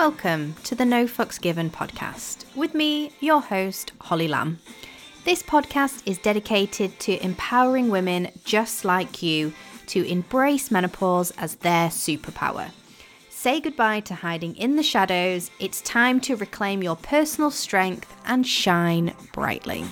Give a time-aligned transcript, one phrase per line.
[0.00, 4.58] Welcome to the No Fucks Given podcast with me, your host, Holly Lamb.
[5.24, 9.52] This podcast is dedicated to empowering women just like you
[9.88, 12.70] to embrace menopause as their superpower.
[13.28, 15.50] Say goodbye to hiding in the shadows.
[15.58, 19.84] It's time to reclaim your personal strength and shine brightly.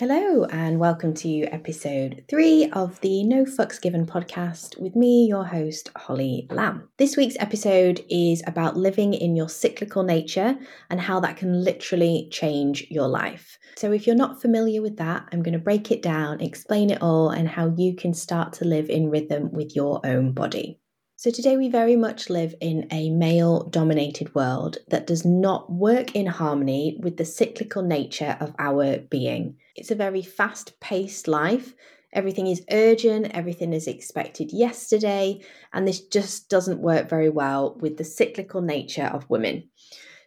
[0.00, 5.44] Hello, and welcome to episode three of the No Fucks Given podcast with me, your
[5.44, 6.88] host, Holly Lamb.
[6.96, 10.56] This week's episode is about living in your cyclical nature
[10.88, 13.58] and how that can literally change your life.
[13.76, 17.02] So, if you're not familiar with that, I'm going to break it down, explain it
[17.02, 20.80] all, and how you can start to live in rhythm with your own body.
[21.20, 26.16] So, today we very much live in a male dominated world that does not work
[26.16, 29.58] in harmony with the cyclical nature of our being.
[29.76, 31.74] It's a very fast paced life.
[32.14, 35.42] Everything is urgent, everything is expected yesterday,
[35.74, 39.68] and this just doesn't work very well with the cyclical nature of women.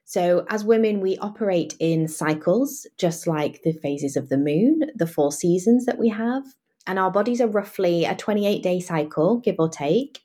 [0.06, 5.08] So, as women, we operate in cycles, just like the phases of the moon, the
[5.08, 6.44] four seasons that we have.
[6.86, 10.20] And our bodies are roughly a 28 day cycle, give or take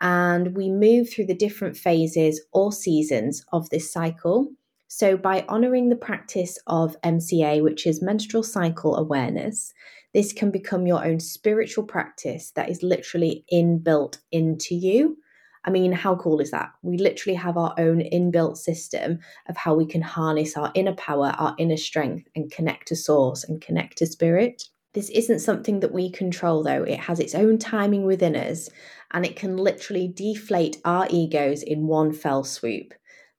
[0.00, 4.48] and we move through the different phases or seasons of this cycle.
[4.88, 9.72] So, by honoring the practice of MCA, which is menstrual cycle awareness,
[10.14, 15.18] this can become your own spiritual practice that is literally inbuilt into you.
[15.64, 16.70] I mean, how cool is that?
[16.82, 21.34] We literally have our own inbuilt system of how we can harness our inner power,
[21.38, 24.64] our inner strength, and connect to source and connect to spirit.
[24.98, 26.82] This isn't something that we control, though.
[26.82, 28.68] It has its own timing within us,
[29.12, 32.92] and it can literally deflate our egos in one fell swoop.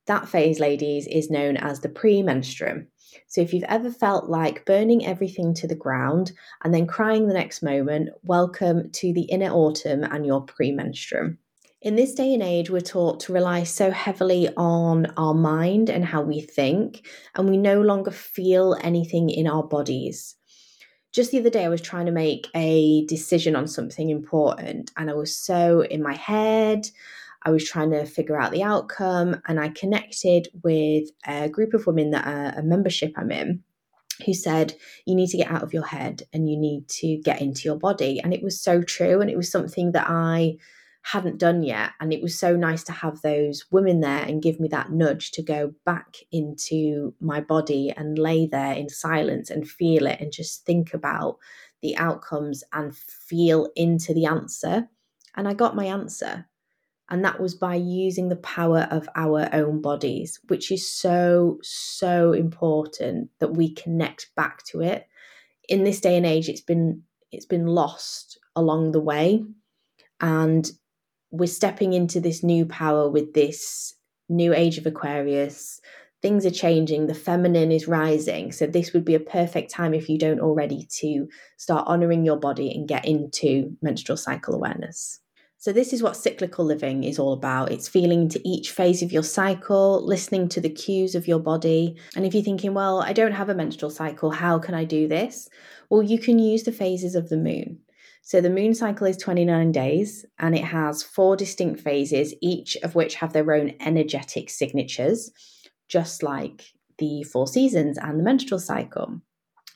[0.05, 2.85] That phase, ladies, is known as the premenstruum.
[3.27, 6.31] So, if you've ever felt like burning everything to the ground
[6.63, 11.39] and then crying the next moment, welcome to the inner autumn and your premenstruum.
[11.81, 16.05] In this day and age, we're taught to rely so heavily on our mind and
[16.05, 17.05] how we think,
[17.35, 20.37] and we no longer feel anything in our bodies
[21.11, 25.09] just the other day, I was trying to make a decision on something important, and
[25.09, 26.87] I was so in my head.
[27.43, 31.87] I was trying to figure out the outcome, and I connected with a group of
[31.87, 33.63] women that are a membership I'm in
[34.25, 34.73] who said,
[35.05, 37.77] You need to get out of your head and you need to get into your
[37.77, 38.19] body.
[38.21, 39.21] And it was so true.
[39.21, 40.57] And it was something that I
[41.11, 41.91] hadn't done yet.
[41.99, 45.31] And it was so nice to have those women there and give me that nudge
[45.31, 50.31] to go back into my body and lay there in silence and feel it and
[50.31, 51.37] just think about
[51.81, 54.87] the outcomes and feel into the answer.
[55.35, 56.47] And I got my answer.
[57.09, 62.33] And that was by using the power of our own bodies, which is so, so
[62.33, 65.07] important that we connect back to it.
[65.67, 69.43] In this day and age, it's been it's been lost along the way.
[70.19, 70.69] And
[71.31, 73.93] we're stepping into this new power with this
[74.27, 75.79] new age of Aquarius.
[76.21, 78.51] Things are changing, the feminine is rising.
[78.51, 82.37] So, this would be a perfect time if you don't already to start honoring your
[82.37, 85.19] body and get into menstrual cycle awareness.
[85.61, 87.71] So, this is what cyclical living is all about.
[87.71, 91.95] It's feeling into each phase of your cycle, listening to the cues of your body.
[92.15, 95.07] And if you're thinking, well, I don't have a menstrual cycle, how can I do
[95.07, 95.47] this?
[95.89, 97.79] Well, you can use the phases of the moon.
[98.21, 102.95] So the moon cycle is 29 days and it has four distinct phases, each of
[102.95, 105.31] which have their own energetic signatures,
[105.87, 106.63] just like
[106.99, 109.21] the four seasons and the menstrual cycle.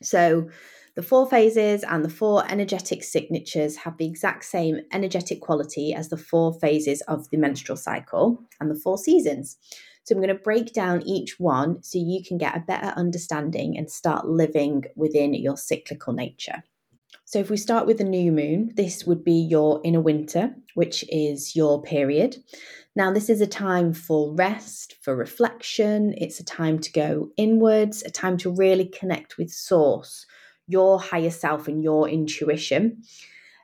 [0.03, 0.49] So
[0.95, 6.09] the four phases and the four energetic signatures have the exact same energetic quality as
[6.09, 9.57] the four phases of the menstrual cycle and the four seasons.
[10.03, 13.77] So I'm going to break down each one so you can get a better understanding
[13.77, 16.63] and start living within your cyclical nature.
[17.25, 21.03] So, if we start with the new moon, this would be your inner winter, which
[21.09, 22.37] is your period.
[22.95, 26.13] Now, this is a time for rest, for reflection.
[26.17, 30.25] It's a time to go inwards, a time to really connect with source,
[30.67, 33.01] your higher self, and your intuition.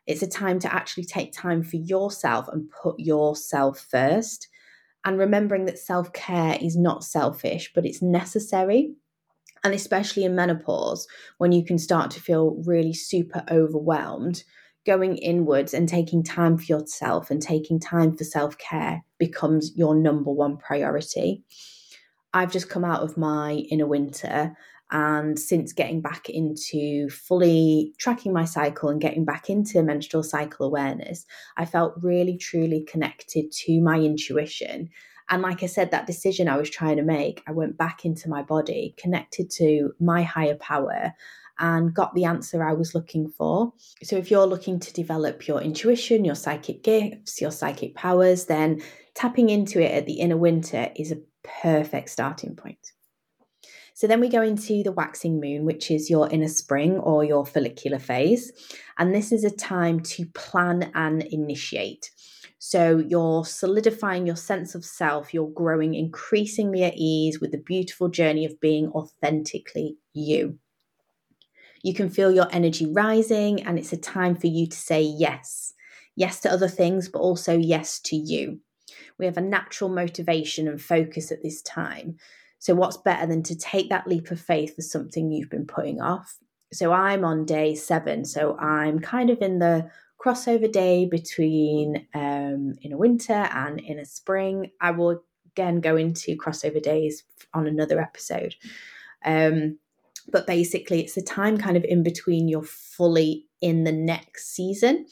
[0.07, 4.47] It's a time to actually take time for yourself and put yourself first.
[5.05, 8.95] And remembering that self care is not selfish, but it's necessary
[9.63, 11.07] and especially in menopause,
[11.37, 14.43] when you can start to feel really super overwhelmed,
[14.85, 19.95] going inwards and taking time for yourself and taking time for self care becomes your
[19.95, 21.43] number one priority.
[22.33, 24.55] I've just come out of my inner winter.
[24.91, 30.65] And since getting back into fully tracking my cycle and getting back into menstrual cycle
[30.65, 31.25] awareness,
[31.57, 34.89] I felt really, truly connected to my intuition
[35.29, 38.29] and like I said, that decision I was trying to make, I went back into
[38.29, 41.13] my body, connected to my higher power,
[41.59, 43.73] and got the answer I was looking for.
[44.03, 48.81] So, if you're looking to develop your intuition, your psychic gifts, your psychic powers, then
[49.13, 52.93] tapping into it at the inner winter is a perfect starting point.
[53.99, 57.45] So then we go into the waxing moon, which is your inner spring or your
[57.45, 58.49] follicular phase.
[58.97, 62.09] And this is a time to plan and initiate.
[62.59, 68.09] So you're solidifying your sense of self, you're growing increasingly at ease with the beautiful
[68.09, 70.59] journey of being authentically you.
[71.81, 75.73] You can feel your energy rising, and it's a time for you to say yes.
[76.17, 78.59] Yes to other things, but also yes to you.
[79.17, 82.17] We have a natural motivation and focus at this time.
[82.57, 86.01] So, what's better than to take that leap of faith for something you've been putting
[86.01, 86.37] off?
[86.73, 88.25] So, I'm on day seven.
[88.25, 89.89] So, I'm kind of in the
[90.23, 94.71] crossover day between um, inner winter and inner spring.
[94.81, 97.23] I will again go into crossover days
[97.53, 98.55] on another episode.
[99.25, 99.79] Um,
[100.31, 105.05] but basically, it's a time kind of in between you're fully in the next season.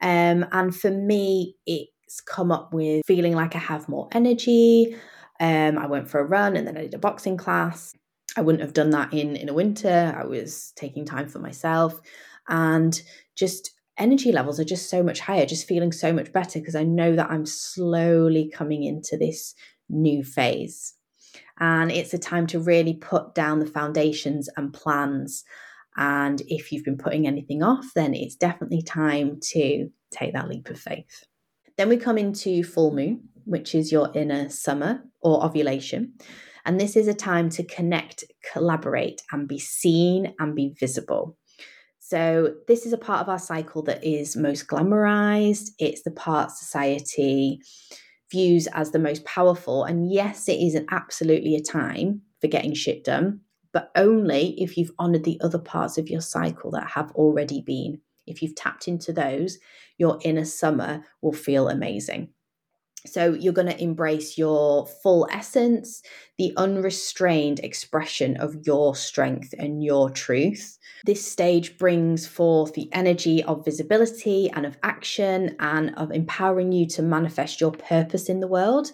[0.00, 4.96] Um, and for me, it's come up with feeling like I have more energy.
[5.40, 7.92] Um, I went for a run and then I did a boxing class.
[8.36, 10.14] I wouldn't have done that in inner winter.
[10.16, 12.00] I was taking time for myself
[12.48, 13.00] and
[13.34, 16.84] just energy levels are just so much higher, just feeling so much better because I
[16.84, 19.54] know that I'm slowly coming into this
[19.88, 20.94] new phase.
[21.58, 25.44] And it's a time to really put down the foundations and plans.
[25.96, 30.68] And if you've been putting anything off, then it's definitely time to take that leap
[30.68, 31.24] of faith.
[31.78, 36.14] Then we come into full moon, which is your inner summer or ovulation.
[36.64, 41.36] And this is a time to connect, collaborate, and be seen and be visible.
[42.08, 45.70] So, this is a part of our cycle that is most glamorized.
[45.80, 47.60] It's the part society
[48.30, 49.82] views as the most powerful.
[49.82, 53.40] And yes, it is an absolutely a time for getting shit done,
[53.72, 58.00] but only if you've honored the other parts of your cycle that have already been.
[58.24, 59.58] If you've tapped into those,
[59.98, 62.28] your inner summer will feel amazing.
[63.06, 66.02] So you're going to embrace your full essence,
[66.38, 70.78] the unrestrained expression of your strength and your truth.
[71.04, 76.86] This stage brings forth the energy of visibility and of action and of empowering you
[76.88, 78.92] to manifest your purpose in the world.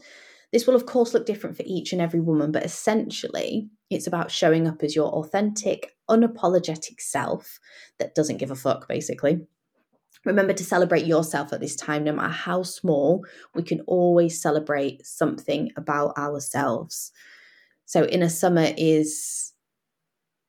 [0.53, 4.31] This will, of course, look different for each and every woman, but essentially, it's about
[4.31, 7.59] showing up as your authentic, unapologetic self
[7.99, 9.47] that doesn't give a fuck, basically.
[10.25, 13.25] Remember to celebrate yourself at this time, no matter how small,
[13.55, 17.13] we can always celebrate something about ourselves.
[17.87, 19.53] So, inner summer is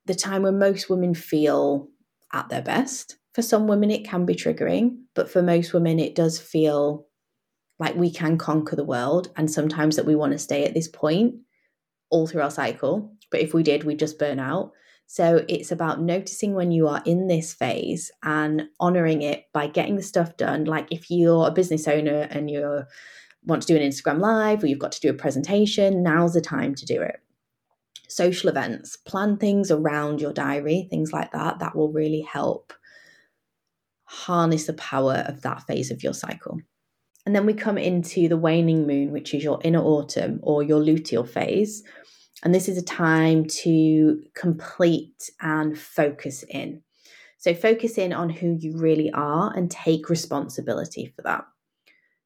[0.06, 1.90] the time when most women feel
[2.34, 3.18] at their best.
[3.34, 7.08] For some women, it can be triggering, but for most women, it does feel
[7.80, 9.31] like we can conquer the world.
[9.36, 11.36] And sometimes that we want to stay at this point
[12.12, 13.16] all through our cycle.
[13.31, 14.72] But if we did, we'd just burn out.
[15.08, 19.96] So it's about noticing when you are in this phase and honoring it by getting
[19.96, 20.66] the stuff done.
[20.66, 22.84] Like if you're a business owner and you
[23.46, 26.42] want to do an Instagram live or you've got to do a presentation, now's the
[26.42, 27.18] time to do it.
[28.08, 32.74] Social events, plan things around your diary, things like that, that will really help
[34.06, 36.60] harness the power of that phase of your cycle.
[37.26, 40.82] And then we come into the waning moon, which is your inner autumn or your
[40.82, 41.84] luteal phase,
[42.41, 46.81] and this is a time to complete and focus in.
[47.37, 51.45] So, focus in on who you really are and take responsibility for that.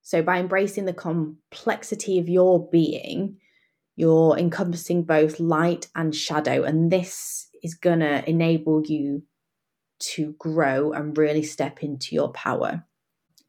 [0.03, 3.37] So, by embracing the complexity of your being,
[3.95, 6.63] you're encompassing both light and shadow.
[6.63, 9.23] And this is going to enable you
[9.99, 12.85] to grow and really step into your power.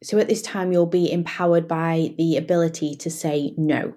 [0.01, 3.93] So, at this time, you'll be empowered by the ability to say no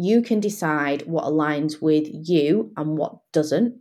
[0.00, 3.74] you can decide what aligns with you and what doesn't,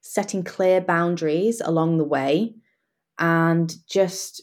[0.00, 2.54] setting clear boundaries along the way,
[3.18, 4.40] and just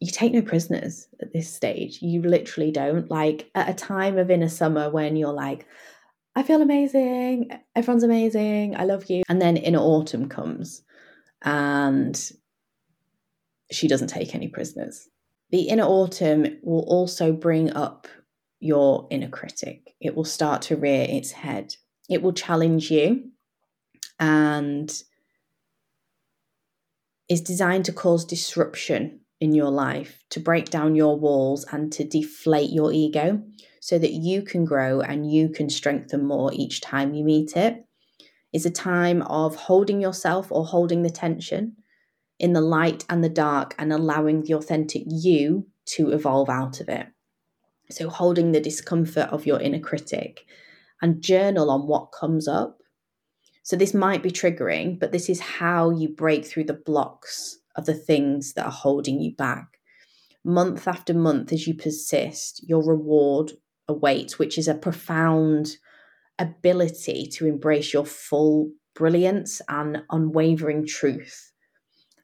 [0.00, 2.00] you take no prisoners at this stage.
[2.00, 3.10] You literally don't.
[3.10, 5.66] Like at a time of inner summer when you're like,
[6.34, 9.22] I feel amazing, everyone's amazing, I love you.
[9.28, 10.82] And then inner autumn comes
[11.42, 12.18] and
[13.70, 15.08] she doesn't take any prisoners.
[15.50, 18.08] The inner autumn will also bring up
[18.60, 19.94] your inner critic.
[20.00, 21.74] It will start to rear its head.
[22.08, 23.30] It will challenge you
[24.18, 24.90] and
[27.28, 32.04] is designed to cause disruption in your life, to break down your walls and to
[32.04, 33.42] deflate your ego
[33.80, 37.84] so that you can grow and you can strengthen more each time you meet it.
[38.52, 41.76] It's a time of holding yourself or holding the tension
[42.38, 46.88] in the light and the dark and allowing the authentic you to evolve out of
[46.88, 47.06] it.
[47.90, 50.44] So, holding the discomfort of your inner critic
[51.02, 52.82] and journal on what comes up.
[53.62, 57.86] So this might be triggering, but this is how you break through the blocks of
[57.86, 59.78] the things that are holding you back.
[60.44, 63.52] Month after month, as you persist, your reward
[63.86, 65.76] awaits, which is a profound
[66.38, 71.52] ability to embrace your full brilliance and unwavering truth.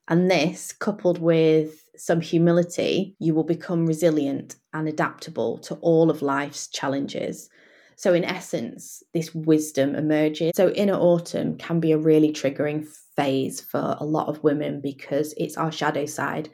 [0.08, 6.22] And this, coupled with some humility, you will become resilient and adaptable to all of
[6.22, 7.48] life's challenges.
[7.96, 10.52] So, in essence, this wisdom emerges.
[10.56, 15.32] So, inner autumn can be a really triggering phase for a lot of women because
[15.36, 16.50] it's our shadow side,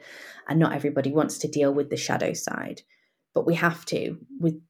[0.47, 2.83] and not everybody wants to deal with the shadow side.
[3.33, 4.17] But we have to.
[4.39, 4.61] With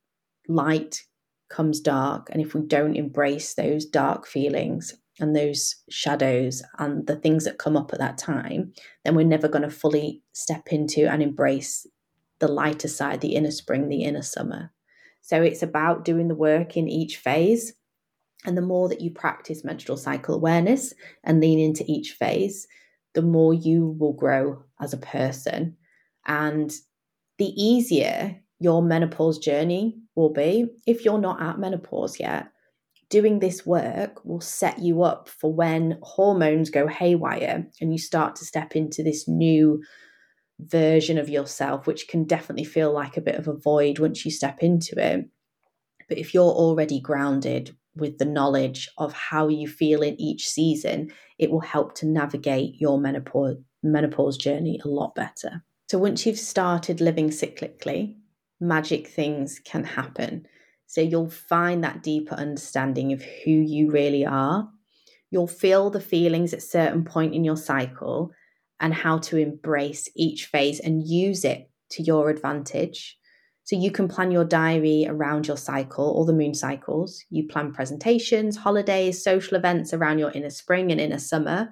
[0.47, 1.03] light
[1.49, 7.15] comes dark, and if we don't embrace those dark feelings and those shadows and the
[7.15, 11.09] things that come up at that time, then we're never going to fully step into
[11.11, 11.85] and embrace
[12.39, 14.71] the lighter side, the inner spring, the inner summer.
[15.21, 17.73] So it's about doing the work in each phase.
[18.45, 22.67] And the more that you practice menstrual cycle awareness and lean into each phase,
[23.13, 25.77] the more you will grow as a person.
[26.25, 26.71] And
[27.37, 32.47] the easier your menopause journey will be if you're not at menopause yet
[33.11, 38.37] doing this work will set you up for when hormones go haywire and you start
[38.37, 39.83] to step into this new
[40.59, 44.31] version of yourself, which can definitely feel like a bit of a void once you
[44.31, 45.29] step into it.
[46.07, 51.11] But if you're already grounded with the knowledge of how you feel in each season,
[51.37, 55.63] it will help to navigate your menopause, menopause journey a lot better.
[55.89, 58.15] So once you've started living cyclically,
[58.61, 60.47] magic things can happen.
[60.91, 64.69] So you'll find that deeper understanding of who you really are.
[65.29, 68.33] You'll feel the feelings at certain point in your cycle
[68.81, 73.17] and how to embrace each phase and use it to your advantage.
[73.63, 77.23] So you can plan your diary around your cycle or the moon cycles.
[77.29, 81.69] You plan presentations, holidays, social events around your inner spring and inner summer.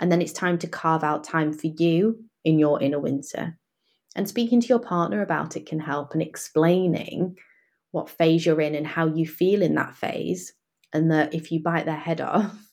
[0.00, 3.56] And then it's time to carve out time for you in your inner winter.
[4.16, 7.36] And speaking to your partner about it can help and explaining
[7.90, 10.52] what phase you're in and how you feel in that phase
[10.92, 12.72] and that if you bite their head off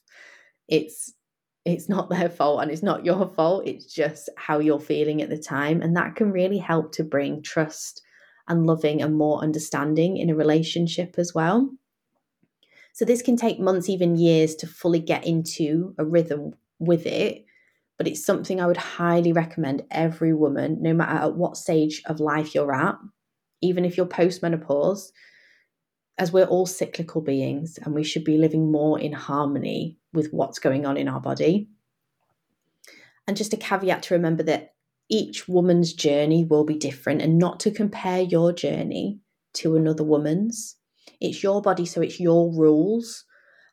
[0.68, 1.12] it's
[1.64, 5.28] it's not their fault and it's not your fault it's just how you're feeling at
[5.28, 8.02] the time and that can really help to bring trust
[8.48, 11.70] and loving and more understanding in a relationship as well.
[12.92, 17.44] So this can take months even years to fully get into a rhythm with it
[17.96, 22.20] but it's something i would highly recommend every woman no matter at what stage of
[22.20, 22.96] life you're at
[23.60, 25.12] even if you're post-menopause,
[26.18, 30.58] as we're all cyclical beings and we should be living more in harmony with what's
[30.58, 31.68] going on in our body.
[33.26, 34.74] And just a caveat to remember that
[35.10, 39.20] each woman's journey will be different and not to compare your journey
[39.54, 40.76] to another woman's.
[41.20, 43.24] It's your body, so it's your rules.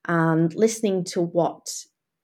[0.06, 1.68] And listening to what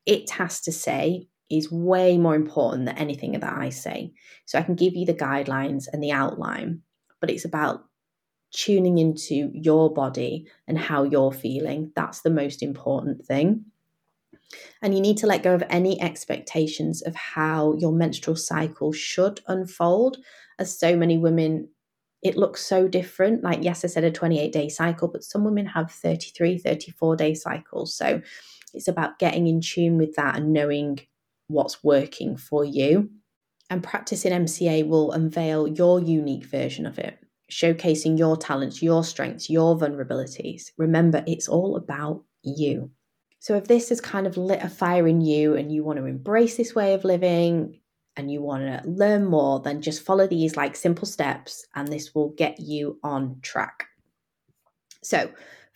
[0.06, 4.12] it has to say is way more important than anything that I say.
[4.46, 6.82] So I can give you the guidelines and the outline,
[7.20, 7.86] but it's about
[8.52, 11.92] tuning into your body and how you're feeling.
[11.96, 13.66] That's the most important thing.
[14.82, 19.42] And you need to let go of any expectations of how your menstrual cycle should
[19.48, 20.18] unfold,
[20.58, 21.70] as so many women,
[22.24, 23.44] it looks so different.
[23.44, 27.34] Like, yes, I said a 28 day cycle, but some women have 33, 34 day
[27.34, 27.96] cycles.
[27.96, 28.22] So
[28.74, 31.00] it's about getting in tune with that and knowing
[31.48, 33.10] what's working for you
[33.70, 37.20] and practicing MCA will unveil your unique version of it,
[37.52, 40.72] showcasing your talents, your strengths, your vulnerabilities.
[40.78, 42.92] Remember, it's all about you.
[43.40, 46.06] So, if this has kind of lit a fire in you and you want to
[46.06, 47.80] embrace this way of living
[48.18, 52.14] and you want to learn more, then just follow these like simple steps and this
[52.14, 53.86] will get you on track.
[55.02, 55.30] So,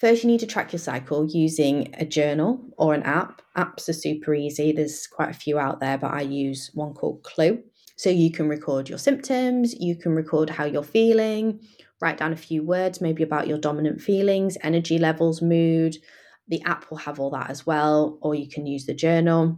[0.03, 3.41] First, you need to track your cycle using a journal or an app.
[3.55, 4.73] Apps are super easy.
[4.73, 7.63] There's quite a few out there, but I use one called Clue.
[8.03, 11.61] So you can record your symptoms, you can record how you're feeling,
[12.01, 15.95] write down a few words maybe about your dominant feelings, energy levels, mood.
[16.49, 19.57] The app will have all that as well, or you can use the journal.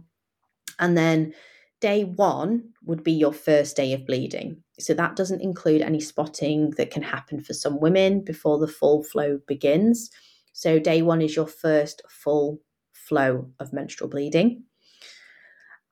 [0.78, 1.34] And then
[1.80, 4.62] day one would be your first day of bleeding.
[4.78, 9.02] So that doesn't include any spotting that can happen for some women before the full
[9.02, 10.08] flow begins.
[10.52, 12.60] So day one is your first full
[12.92, 14.62] flow of menstrual bleeding.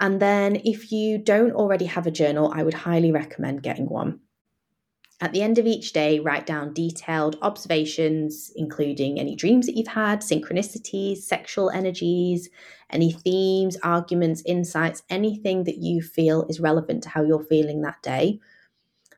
[0.00, 4.20] And then, if you don't already have a journal, I would highly recommend getting one.
[5.20, 9.86] At the end of each day, write down detailed observations, including any dreams that you've
[9.86, 12.50] had, synchronicities, sexual energies,
[12.90, 18.02] any themes, arguments, insights, anything that you feel is relevant to how you're feeling that
[18.02, 18.40] day.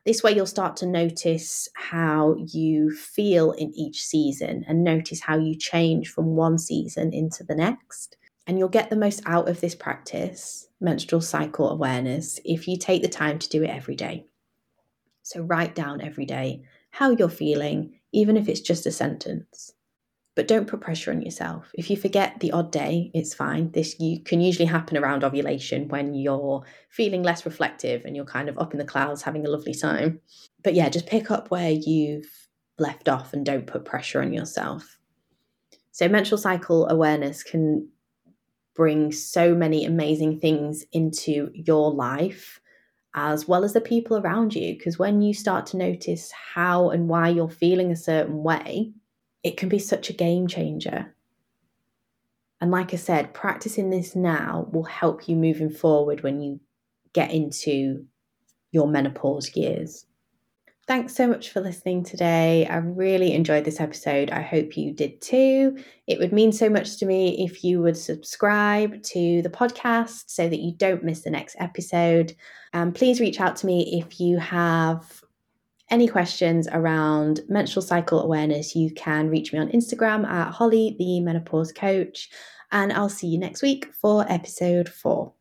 [0.05, 5.37] This way, you'll start to notice how you feel in each season and notice how
[5.37, 8.15] you change from one season into the next.
[8.45, 13.01] And you'll get the most out of this practice, menstrual cycle awareness, if you take
[13.01, 14.25] the time to do it every day.
[15.23, 19.73] So write down every day how you're feeling, even if it's just a sentence.
[20.35, 21.71] But don't put pressure on yourself.
[21.73, 23.71] If you forget the odd day, it's fine.
[23.71, 28.47] This you can usually happen around ovulation when you're feeling less reflective and you're kind
[28.47, 30.19] of up in the clouds having a lovely time.
[30.63, 32.29] But yeah, just pick up where you've
[32.77, 34.99] left off and don't put pressure on yourself.
[35.91, 37.89] So menstrual cycle awareness can
[38.77, 42.61] bring so many amazing things into your life
[43.15, 44.77] as well as the people around you.
[44.77, 48.93] Because when you start to notice how and why you're feeling a certain way,
[49.43, 51.13] it can be such a game changer.
[52.61, 56.59] And like I said, practicing this now will help you moving forward when you
[57.13, 58.05] get into
[58.71, 60.06] your menopause years.
[60.87, 62.65] Thanks so much for listening today.
[62.65, 64.31] I really enjoyed this episode.
[64.31, 65.77] I hope you did too.
[66.07, 70.47] It would mean so much to me if you would subscribe to the podcast so
[70.47, 72.33] that you don't miss the next episode.
[72.71, 75.21] Um, please reach out to me if you have
[75.89, 78.73] any questions around menstrual cycle awareness.
[78.73, 82.29] You can reach me on Instagram at Holly, the menopause coach.
[82.71, 85.33] And I'll see you next week for episode four.